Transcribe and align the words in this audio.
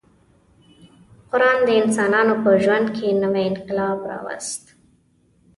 قران 1.31 1.59
د 1.67 1.69
انسانانو 1.81 2.33
په 2.43 2.51
ژوند 2.63 2.87
کې 2.95 3.07
نوی 3.23 3.43
انقلاب 3.51 3.99
راوست. 4.11 4.63